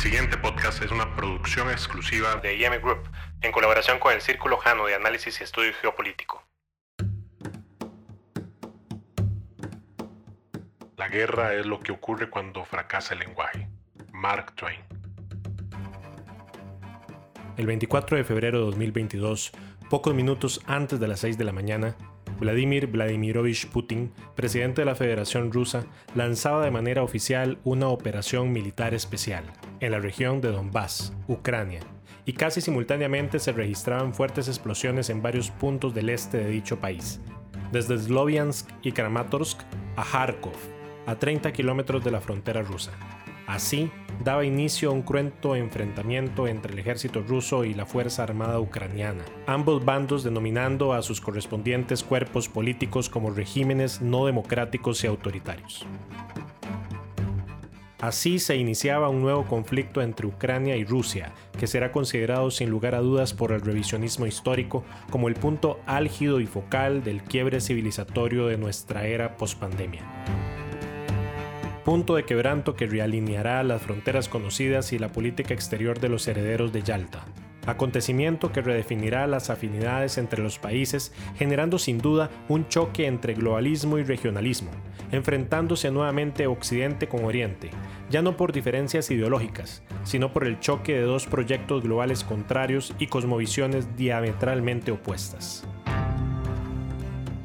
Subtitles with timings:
[0.00, 3.06] siguiente podcast es una producción exclusiva de IM Group,
[3.42, 6.42] en colaboración con el Círculo Jano de Análisis y Estudio Geopolítico.
[10.96, 13.68] La guerra es lo que ocurre cuando fracasa el lenguaje.
[14.10, 14.80] Mark Twain.
[17.58, 19.52] El 24 de febrero de 2022,
[19.90, 21.94] pocos minutos antes de las 6 de la mañana,
[22.40, 25.84] Vladimir Vladimirovich Putin, presidente de la Federación Rusa,
[26.14, 29.44] lanzaba de manera oficial una operación militar especial
[29.80, 31.80] en la región de Donbass, Ucrania,
[32.24, 37.20] y casi simultáneamente se registraban fuertes explosiones en varios puntos del este de dicho país,
[37.72, 39.60] desde Sloviansk y Kramatorsk
[39.96, 40.56] a Kharkov,
[41.06, 42.92] a 30 kilómetros de la frontera rusa.
[43.50, 43.90] Así,
[44.22, 49.24] daba inicio a un cruento enfrentamiento entre el ejército ruso y la Fuerza Armada Ucraniana,
[49.48, 55.84] ambos bandos denominando a sus correspondientes cuerpos políticos como regímenes no democráticos y autoritarios.
[58.00, 62.94] Así se iniciaba un nuevo conflicto entre Ucrania y Rusia, que será considerado sin lugar
[62.94, 68.46] a dudas por el revisionismo histórico como el punto álgido y focal del quiebre civilizatorio
[68.46, 70.04] de nuestra era pospandemia
[71.84, 76.72] punto de quebranto que realineará las fronteras conocidas y la política exterior de los herederos
[76.72, 77.24] de Yalta.
[77.66, 83.98] Acontecimiento que redefinirá las afinidades entre los países, generando sin duda un choque entre globalismo
[83.98, 84.70] y regionalismo,
[85.12, 87.70] enfrentándose nuevamente Occidente con Oriente,
[88.08, 93.08] ya no por diferencias ideológicas, sino por el choque de dos proyectos globales contrarios y
[93.08, 95.64] cosmovisiones diametralmente opuestas.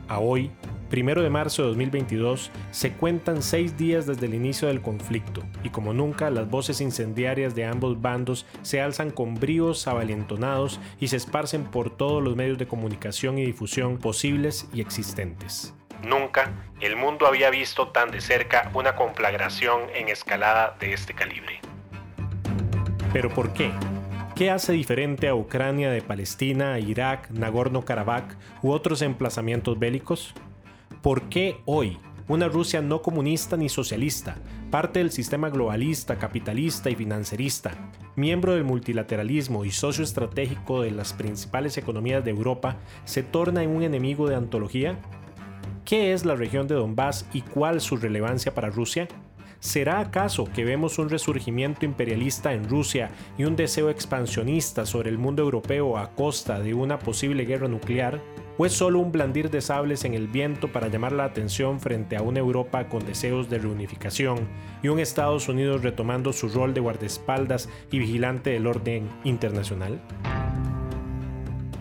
[0.08, 0.52] A hoy,
[0.90, 5.70] Primero de marzo de 2022 se cuentan seis días desde el inicio del conflicto y
[5.70, 11.18] como nunca las voces incendiarias de ambos bandos se alzan con bríos avalentonados y se
[11.18, 15.74] esparcen por todos los medios de comunicación y difusión posibles y existentes.
[16.04, 21.62] Nunca el mundo había visto tan de cerca una conflagración en escalada de este calibre.
[23.12, 23.72] ¿Pero por qué?
[24.36, 30.36] ¿Qué hace diferente a Ucrania de Palestina, Irak, Nagorno-Karabaj u otros emplazamientos bélicos?
[31.06, 34.38] ¿Por qué hoy una Rusia no comunista ni socialista,
[34.72, 41.14] parte del sistema globalista, capitalista y financerista, miembro del multilateralismo y socio estratégico de las
[41.14, 44.98] principales economías de Europa, se torna en un enemigo de antología?
[45.86, 49.08] ¿Qué es la región de Donbass y cuál su relevancia para Rusia?
[49.60, 55.20] ¿Será acaso que vemos un resurgimiento imperialista en Rusia y un deseo expansionista sobre el
[55.20, 58.24] mundo europeo a costa de una posible guerra nuclear?
[58.58, 62.16] ¿O es solo un blandir de sables en el viento para llamar la atención frente
[62.16, 64.48] a una Europa con deseos de reunificación
[64.82, 70.00] y un Estados Unidos retomando su rol de guardaespaldas y vigilante del orden internacional?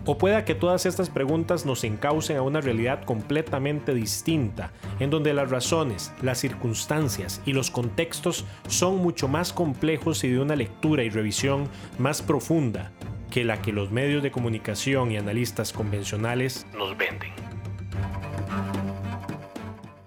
[0.04, 5.32] O pueda que todas estas preguntas nos encaucen a una realidad completamente distinta, en donde
[5.32, 11.04] las razones, las circunstancias y los contextos son mucho más complejos y de una lectura
[11.04, 11.68] y revisión
[11.98, 12.90] más profunda,
[13.34, 17.32] que la que los medios de comunicación y analistas convencionales nos venden.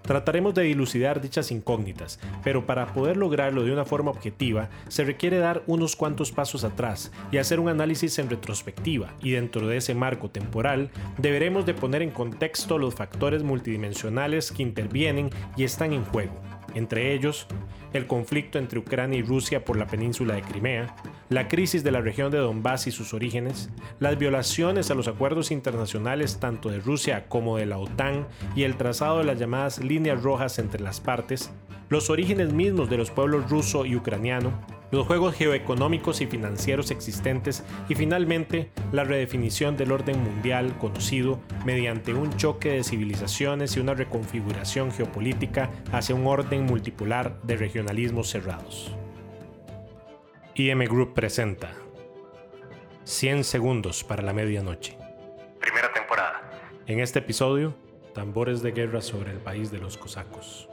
[0.00, 5.36] Trataremos de dilucidar dichas incógnitas, pero para poder lograrlo de una forma objetiva se requiere
[5.36, 9.94] dar unos cuantos pasos atrás y hacer un análisis en retrospectiva y dentro de ese
[9.94, 10.88] marco temporal
[11.18, 17.14] deberemos de poner en contexto los factores multidimensionales que intervienen y están en juego entre
[17.14, 17.46] ellos
[17.92, 20.94] el conflicto entre Ucrania y Rusia por la península de Crimea,
[21.28, 25.50] la crisis de la región de Donbass y sus orígenes, las violaciones a los acuerdos
[25.50, 30.22] internacionales tanto de Rusia como de la OTAN y el trazado de las llamadas líneas
[30.22, 31.50] rojas entre las partes,
[31.88, 34.52] los orígenes mismos de los pueblos ruso y ucraniano,
[34.90, 42.14] los juegos geoeconómicos y financieros existentes y finalmente la redefinición del orden mundial conocido mediante
[42.14, 48.94] un choque de civilizaciones y una reconfiguración geopolítica hacia un orden multipolar de regionalismos cerrados.
[50.54, 51.72] IM Group presenta
[53.04, 54.98] 100 segundos para la medianoche.
[55.60, 56.50] Primera temporada.
[56.86, 57.74] En este episodio,
[58.14, 60.68] tambores de guerra sobre el país de los cosacos.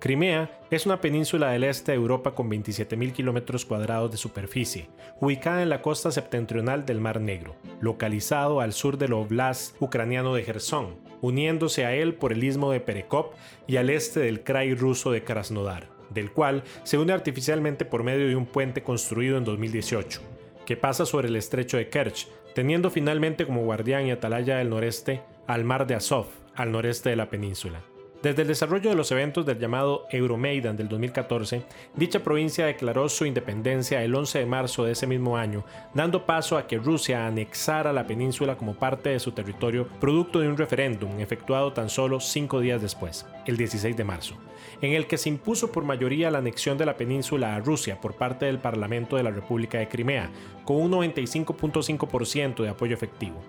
[0.00, 4.88] Crimea es una península del este de Europa con 27.000 kilómetros cuadrados de superficie,
[5.20, 10.42] ubicada en la costa septentrional del Mar Negro, localizado al sur del oblast ucraniano de
[10.42, 13.34] Gerson, uniéndose a él por el istmo de Perekop
[13.66, 18.26] y al este del krai ruso de Krasnodar, del cual se une artificialmente por medio
[18.26, 20.22] de un puente construido en 2018,
[20.64, 25.20] que pasa sobre el estrecho de Kerch, teniendo finalmente como guardián y atalaya del noreste
[25.46, 27.82] al mar de Azov, al noreste de la península.
[28.22, 31.62] Desde el desarrollo de los eventos del llamado Euromaidan del 2014,
[31.96, 35.64] dicha provincia declaró su independencia el 11 de marzo de ese mismo año,
[35.94, 40.48] dando paso a que Rusia anexara la península como parte de su territorio, producto de
[40.48, 44.34] un referéndum efectuado tan solo cinco días después, el 16 de marzo,
[44.82, 48.16] en el que se impuso por mayoría la anexión de la península a Rusia por
[48.16, 50.30] parte del Parlamento de la República de Crimea,
[50.66, 53.40] con un 95.5% de apoyo efectivo.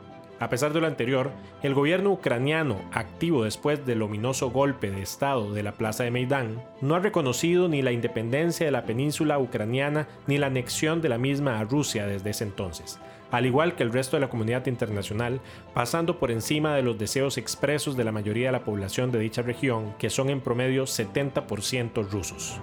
[0.41, 1.29] A pesar de lo anterior,
[1.61, 6.63] el gobierno ucraniano, activo después del ominoso golpe de Estado de la Plaza de Maidán,
[6.81, 11.19] no ha reconocido ni la independencia de la península ucraniana ni la anexión de la
[11.19, 12.99] misma a Rusia desde ese entonces,
[13.29, 15.41] al igual que el resto de la comunidad internacional,
[15.75, 19.43] pasando por encima de los deseos expresos de la mayoría de la población de dicha
[19.43, 22.59] región, que son en promedio 70% rusos.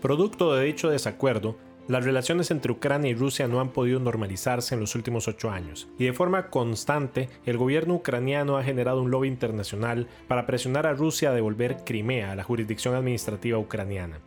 [0.00, 1.56] Producto de dicho desacuerdo,
[1.88, 5.88] las relaciones entre Ucrania y Rusia no han podido normalizarse en los últimos ocho años,
[5.98, 10.94] y de forma constante el gobierno ucraniano ha generado un lobby internacional para presionar a
[10.94, 14.20] Rusia a devolver Crimea a la jurisdicción administrativa ucraniana.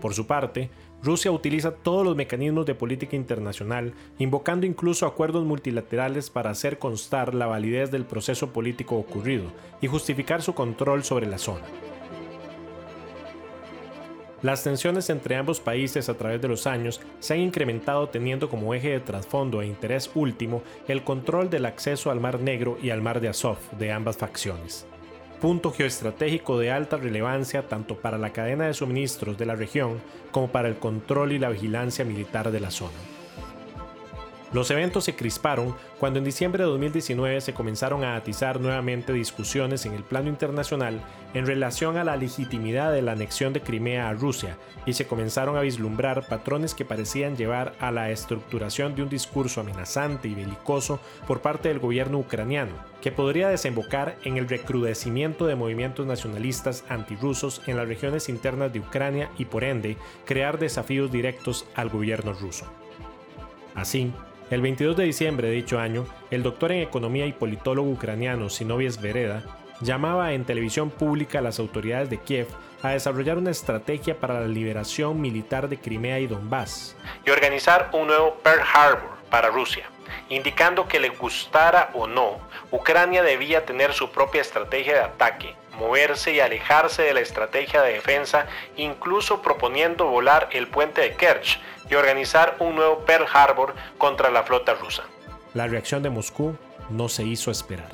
[0.00, 0.70] Por su parte,
[1.02, 7.34] Rusia utiliza todos los mecanismos de política internacional, invocando incluso acuerdos multilaterales para hacer constar
[7.34, 9.44] la validez del proceso político ocurrido
[9.80, 11.64] y justificar su control sobre la zona.
[14.42, 18.74] Las tensiones entre ambos países a través de los años se han incrementado teniendo como
[18.74, 23.02] eje de trasfondo e interés último el control del acceso al Mar Negro y al
[23.02, 24.84] Mar de Azov de ambas facciones.
[25.40, 30.00] Punto geoestratégico de alta relevancia tanto para la cadena de suministros de la región
[30.32, 33.11] como para el control y la vigilancia militar de la zona.
[34.52, 39.86] Los eventos se crisparon cuando en diciembre de 2019 se comenzaron a atizar nuevamente discusiones
[39.86, 41.00] en el plano internacional
[41.32, 45.56] en relación a la legitimidad de la anexión de Crimea a Rusia y se comenzaron
[45.56, 51.00] a vislumbrar patrones que parecían llevar a la estructuración de un discurso amenazante y belicoso
[51.26, 57.62] por parte del gobierno ucraniano, que podría desembocar en el recrudecimiento de movimientos nacionalistas antirrusos
[57.66, 59.96] en las regiones internas de Ucrania y por ende
[60.26, 62.66] crear desafíos directos al gobierno ruso.
[63.74, 64.12] Así,
[64.52, 69.00] el 22 de diciembre de dicho año, el doctor en economía y politólogo ucraniano Sinovies
[69.00, 69.42] Vereda
[69.80, 72.48] llamaba en televisión pública a las autoridades de Kiev
[72.82, 76.94] a desarrollar una estrategia para la liberación militar de Crimea y Donbass
[77.24, 79.86] y organizar un nuevo Pearl Harbor para Rusia,
[80.28, 82.38] indicando que le gustara o no,
[82.70, 87.94] Ucrania debía tener su propia estrategia de ataque, moverse y alejarse de la estrategia de
[87.94, 88.44] defensa,
[88.76, 91.58] incluso proponiendo volar el puente de Kerch
[91.88, 95.04] y organizar un nuevo Pearl Harbor contra la flota rusa.
[95.54, 96.54] La reacción de Moscú
[96.90, 97.88] no se hizo esperar.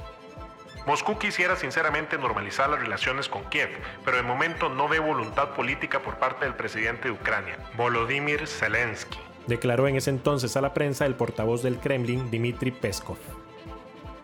[0.87, 3.71] Moscú quisiera sinceramente normalizar las relaciones con Kiev,
[4.05, 9.28] pero de momento no ve voluntad política por parte del presidente de Ucrania, Volodymyr Zelensky.
[9.49, 13.17] Declaró en ese entonces a la prensa el portavoz del Kremlin, Dmitry Peskov.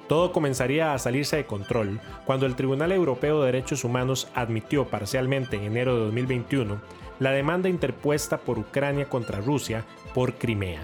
[0.07, 5.57] Todo comenzaría a salirse de control cuando el Tribunal Europeo de Derechos Humanos admitió parcialmente
[5.57, 6.81] en enero de 2021
[7.21, 10.83] la demanda interpuesta por Ucrania contra Rusia por Crimea,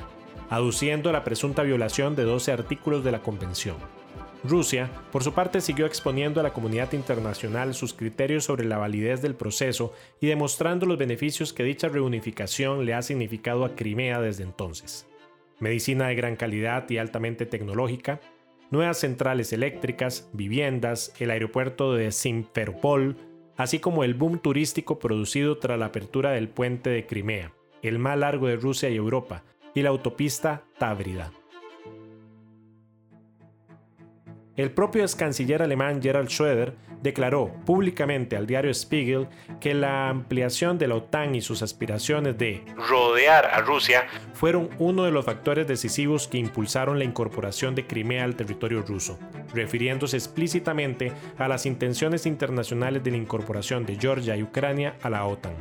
[0.49, 3.77] aduciendo la presunta violación de 12 artículos de la Convención.
[4.43, 9.21] Rusia, por su parte, siguió exponiendo a la comunidad internacional sus criterios sobre la validez
[9.21, 14.45] del proceso y demostrando los beneficios que dicha reunificación le ha significado a Crimea desde
[14.45, 15.07] entonces.
[15.59, 18.21] Medicina de gran calidad y altamente tecnológica,
[18.71, 23.17] nuevas centrales eléctricas, viviendas, el aeropuerto de Simferopol,
[23.59, 27.53] así como el boom turístico producido tras la apertura del puente de Crimea,
[27.83, 29.43] el más largo de Rusia y Europa,
[29.75, 31.31] y la autopista Tábrida.
[34.56, 39.29] El propio ex canciller alemán Gerald Schroeder declaró públicamente al diario Spiegel
[39.60, 45.05] que la ampliación de la OTAN y sus aspiraciones de rodear a Rusia fueron uno
[45.05, 49.19] de los factores decisivos que impulsaron la incorporación de Crimea al territorio ruso,
[49.55, 55.25] refiriéndose explícitamente a las intenciones internacionales de la incorporación de Georgia y Ucrania a la
[55.25, 55.55] OTAN.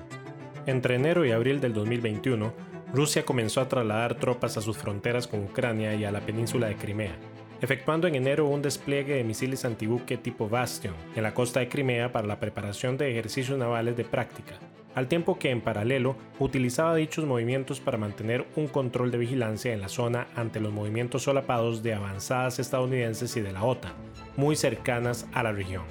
[0.65, 2.53] Entre enero y abril del 2021,
[2.93, 6.75] Rusia comenzó a trasladar tropas a sus fronteras con Ucrania y a la península de
[6.75, 7.15] Crimea,
[7.61, 12.11] efectuando en enero un despliegue de misiles antibuque tipo Bastion en la costa de Crimea
[12.11, 14.55] para la preparación de ejercicios navales de práctica,
[14.95, 19.81] al tiempo que en paralelo utilizaba dichos movimientos para mantener un control de vigilancia en
[19.81, 23.93] la zona ante los movimientos solapados de avanzadas estadounidenses y de la OTAN,
[24.37, 25.83] muy cercanas a la región.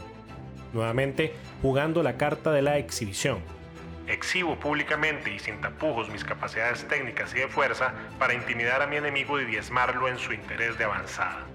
[0.72, 1.32] Nuevamente,
[1.62, 3.38] jugando la carta de la exhibición,
[4.08, 8.96] exhibo públicamente y sin tapujos mis capacidades técnicas y de fuerza para intimidar a mi
[8.96, 11.46] enemigo y diezmarlo en su interés de avanzada.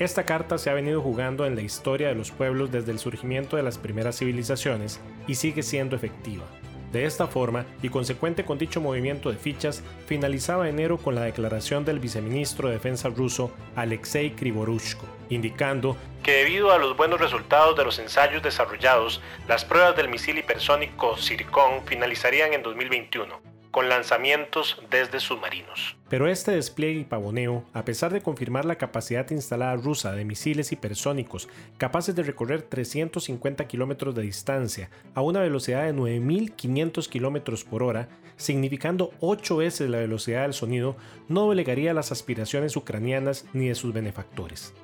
[0.00, 3.58] Esta carta se ha venido jugando en la historia de los pueblos desde el surgimiento
[3.58, 6.46] de las primeras civilizaciones y sigue siendo efectiva.
[6.90, 11.84] De esta forma, y consecuente con dicho movimiento de fichas, finalizaba enero con la declaración
[11.84, 17.84] del viceministro de Defensa ruso Alexei Krivorushko, indicando que debido a los buenos resultados de
[17.84, 25.20] los ensayos desarrollados, las pruebas del misil hipersónico Zircon finalizarían en 2021 con lanzamientos desde
[25.20, 25.96] submarinos.
[26.08, 30.72] Pero este despliegue y pavoneo, a pesar de confirmar la capacidad instalada rusa de misiles
[30.72, 31.48] hipersónicos
[31.78, 38.08] capaces de recorrer 350 kilómetros de distancia a una velocidad de 9.500 kilómetros por hora,
[38.36, 40.96] significando 8 veces la velocidad del sonido,
[41.28, 44.74] no delegaría las aspiraciones ucranianas ni de sus benefactores.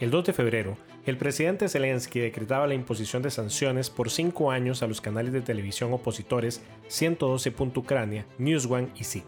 [0.00, 4.82] El 2 de febrero, el presidente Zelensky decretaba la imposición de sanciones por cinco años
[4.82, 7.54] a los canales de televisión opositores 112.
[7.76, 9.24] Ucrania, Newsone y SIK,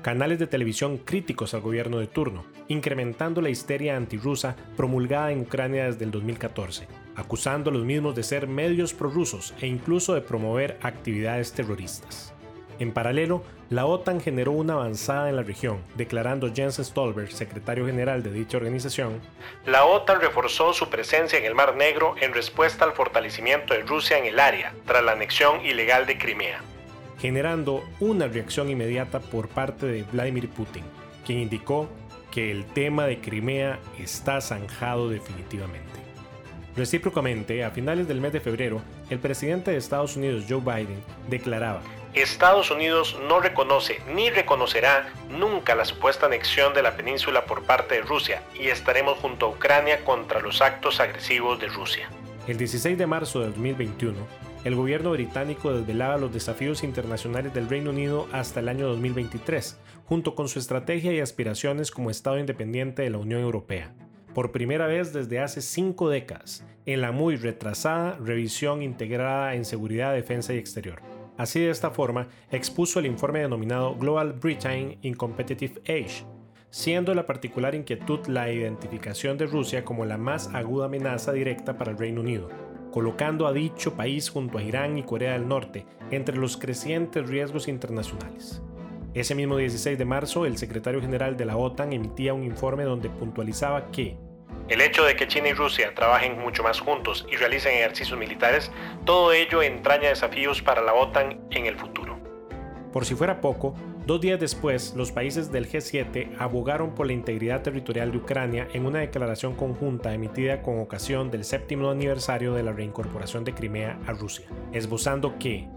[0.00, 5.84] canales de televisión críticos al gobierno de turno, incrementando la histeria antirrusa promulgada en Ucrania
[5.84, 10.78] desde el 2014, acusando a los mismos de ser medios prorrusos e incluso de promover
[10.80, 12.32] actividades terroristas.
[12.80, 18.22] En paralelo, la OTAN generó una avanzada en la región, declarando Jens Stolberg, secretario general
[18.22, 19.20] de dicha organización,
[19.66, 24.16] La OTAN reforzó su presencia en el Mar Negro en respuesta al fortalecimiento de Rusia
[24.16, 26.62] en el área tras la anexión ilegal de Crimea,
[27.18, 30.84] generando una reacción inmediata por parte de Vladimir Putin,
[31.26, 31.86] quien indicó
[32.30, 36.00] que el tema de Crimea está zanjado definitivamente.
[36.76, 41.82] Recíprocamente, a finales del mes de febrero, el presidente de Estados Unidos, Joe Biden, declaraba
[42.14, 47.96] Estados Unidos no reconoce ni reconocerá nunca la supuesta anexión de la península por parte
[47.96, 52.10] de Rusia y estaremos junto a Ucrania contra los actos agresivos de Rusia.
[52.48, 54.16] El 16 de marzo de 2021,
[54.64, 60.34] el gobierno británico desvelaba los desafíos internacionales del Reino Unido hasta el año 2023, junto
[60.34, 63.94] con su estrategia y aspiraciones como Estado independiente de la Unión Europea.
[64.34, 70.12] Por primera vez desde hace cinco décadas, en la muy retrasada revisión integrada en seguridad,
[70.12, 71.00] defensa y exterior.
[71.40, 76.26] Así de esta forma, expuso el informe denominado Global Britain in Competitive Age,
[76.68, 81.92] siendo la particular inquietud la identificación de Rusia como la más aguda amenaza directa para
[81.92, 82.50] el Reino Unido,
[82.92, 87.68] colocando a dicho país junto a Irán y Corea del Norte entre los crecientes riesgos
[87.68, 88.60] internacionales.
[89.14, 93.08] Ese mismo 16 de marzo, el secretario general de la OTAN emitía un informe donde
[93.08, 94.18] puntualizaba que
[94.70, 98.70] el hecho de que China y Rusia trabajen mucho más juntos y realicen ejercicios militares,
[99.04, 102.18] todo ello entraña desafíos para la OTAN en el futuro.
[102.92, 103.74] Por si fuera poco,
[104.06, 108.86] dos días después, los países del G7 abogaron por la integridad territorial de Ucrania en
[108.86, 114.12] una declaración conjunta emitida con ocasión del séptimo aniversario de la reincorporación de Crimea a
[114.12, 115.68] Rusia, esbozando que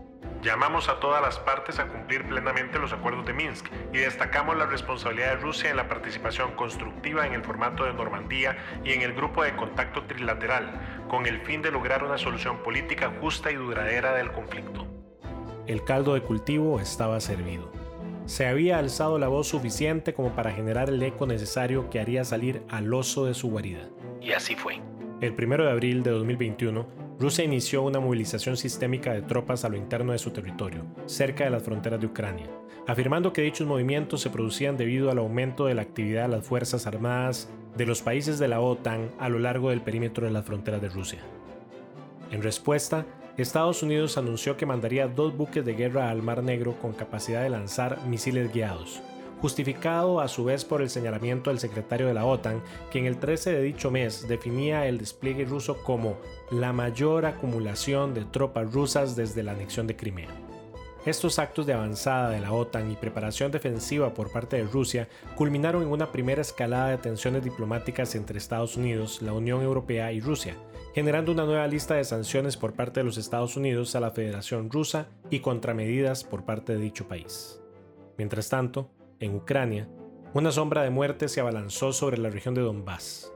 [0.44, 4.66] Llamamos a todas las partes a cumplir plenamente los acuerdos de Minsk y destacamos la
[4.66, 9.14] responsabilidad de Rusia en la participación constructiva en el formato de Normandía y en el
[9.14, 14.16] grupo de contacto trilateral, con el fin de lograr una solución política justa y duradera
[14.16, 14.86] del conflicto.
[15.66, 17.72] El caldo de cultivo estaba servido.
[18.26, 22.64] Se había alzado la voz suficiente como para generar el eco necesario que haría salir
[22.70, 23.88] al oso de su guarida.
[24.22, 24.82] Y así fue.
[25.22, 29.78] El 1 de abril de 2021, Rusia inició una movilización sistémica de tropas a lo
[29.78, 32.50] interno de su territorio, cerca de las fronteras de Ucrania,
[32.88, 36.88] afirmando que dichos movimientos se producían debido al aumento de la actividad de las Fuerzas
[36.88, 40.82] Armadas de los países de la OTAN a lo largo del perímetro de las fronteras
[40.82, 41.20] de Rusia.
[42.32, 43.06] En respuesta,
[43.38, 47.50] Estados Unidos anunció que mandaría dos buques de guerra al Mar Negro con capacidad de
[47.50, 49.02] lanzar misiles guiados,
[49.44, 53.18] justificado a su vez por el señalamiento del secretario de la OTAN, que en el
[53.18, 56.16] 13 de dicho mes definía el despliegue ruso como
[56.50, 60.30] la mayor acumulación de tropas rusas desde la anexión de Crimea.
[61.06, 65.84] Estos actos de avanzada de la OTAN y preparación defensiva por parte de Rusia culminaron
[65.84, 70.56] en una primera escalada de tensiones diplomáticas entre Estados Unidos, la Unión Europea y Rusia,
[70.96, 74.72] generando una nueva lista de sanciones por parte de los Estados Unidos a la Federación
[74.72, 77.60] Rusa y contramedidas por parte de dicho país.
[78.18, 78.90] Mientras tanto,
[79.24, 79.88] en Ucrania,
[80.34, 83.32] una sombra de muerte se abalanzó sobre la región de Donbass.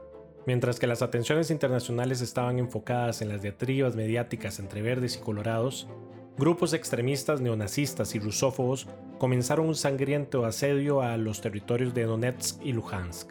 [0.46, 5.88] Mientras que las atenciones internacionales estaban enfocadas en las diatribas mediáticas entre verdes y colorados,
[6.36, 12.72] grupos extremistas neonazistas y rusófobos comenzaron un sangriento asedio a los territorios de Donetsk y
[12.72, 13.30] Luhansk.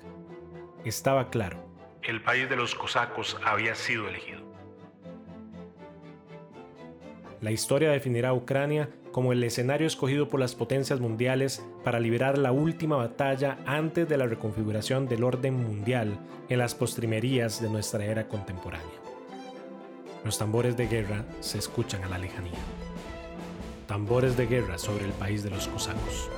[0.85, 1.57] Estaba claro.
[2.03, 4.41] El país de los cosacos había sido elegido.
[7.41, 12.37] La historia definirá a Ucrania como el escenario escogido por las potencias mundiales para liberar
[12.37, 16.19] la última batalla antes de la reconfiguración del orden mundial
[16.49, 18.85] en las postrimerías de nuestra era contemporánea.
[20.23, 22.59] Los tambores de guerra se escuchan a la lejanía.
[23.87, 26.29] Tambores de guerra sobre el país de los cosacos.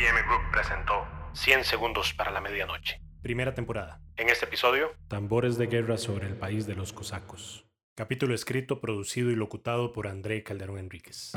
[0.00, 3.02] IM Group presentó 100 segundos para la medianoche.
[3.20, 4.00] Primera temporada.
[4.16, 7.66] En este episodio, Tambores de guerra sobre el país de los cosacos.
[7.96, 11.32] Capítulo escrito, producido y locutado por André Calderón Enríquez.